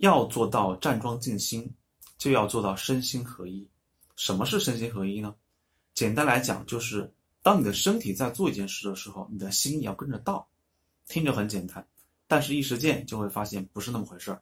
[0.00, 1.72] 要做到站桩静心，
[2.18, 3.66] 就要做到身心合一。
[4.16, 5.34] 什么是身心合一呢？
[5.94, 7.10] 简单来讲，就是
[7.42, 10.46] 当你的身体在做一件事的时候，你的心也要跟着到。
[11.06, 11.86] 听着很简单，
[12.28, 14.40] 但是一实践就会发现不是那么回事儿。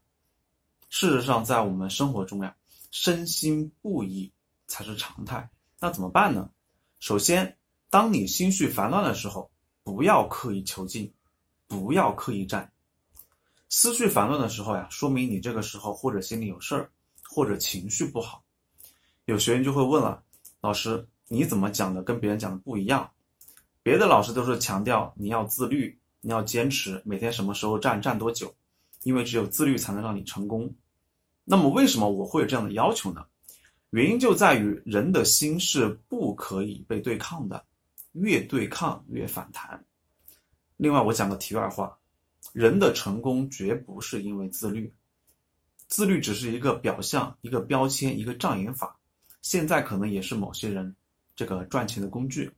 [0.91, 2.55] 事实上，在我们生活中呀，
[2.91, 4.31] 身心不一
[4.67, 5.49] 才是常态。
[5.81, 6.51] 那怎么办呢？
[7.01, 7.57] 首先，
[7.89, 9.51] 当你心绪烦乱的时候，
[9.83, 11.11] 不要刻意求静，
[11.67, 12.71] 不要刻意站。
[13.69, 16.91] 思绪烦乱的时候呀，说明你这个时候或者心里有事儿，
[17.29, 18.43] 或者情绪不好。
[19.27, 20.23] 有学员就会问了，
[20.63, 23.11] 老师，你怎么讲的跟别人讲的不一样？
[23.83, 28.55] 别的老师都是强调你要自律，你要坚持，每天什么时候站站多久，
[29.03, 30.75] 因为只有自律才能让你成功。
[31.45, 33.25] 那么为什么我会有这样的要求呢？
[33.91, 37.63] 原因就在于人的心是不可以被对抗的，
[38.13, 39.83] 越对抗越反弹。
[40.79, 41.95] 另外，我讲个题外话。
[42.53, 44.93] 人的成功绝不是因为自律，
[45.87, 48.99] 自律只是一个表象、一个标签、一个障眼法，
[49.43, 50.95] 现在可能也是某些人
[51.37, 52.51] 这个赚钱的工具。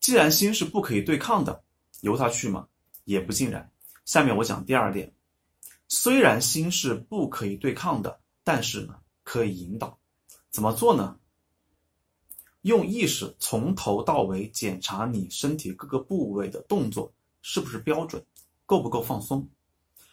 [0.00, 1.62] 既然心是不可以对抗的，
[2.02, 2.68] 由他去嘛，
[3.04, 3.70] 也不尽然。
[4.04, 5.10] 下面我讲第二点，
[5.88, 9.98] 虽然心是不可以对抗的，但是呢，可以引导。
[10.50, 11.18] 怎么做呢？
[12.60, 17.12] 用意识从头到尾检查你身体各个部位的动作
[17.42, 18.24] 是不是标准。
[18.66, 19.48] 够不够放松？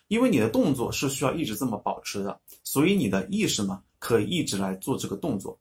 [0.08, 5.58] 因为你的动作是需要一直这么保持的，所以你的意识呢可以一直来做这个动作。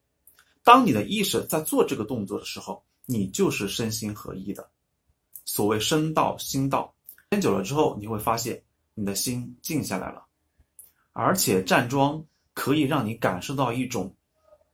[0.64, 4.68] 当你的意识在做这个动作的时候，你就是身心合一的。
[5.44, 8.62] 所谓身到心到，时间久了之后，你会发现
[8.94, 10.24] 你的心静下来了，
[11.12, 14.14] 而且站桩可以让你感受到一种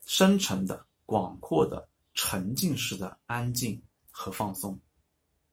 [0.07, 3.81] 深沉的、广阔的、沉浸式的安静
[4.11, 4.79] 和放松。